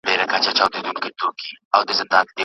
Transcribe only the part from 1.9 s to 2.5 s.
زړه رڼا ده.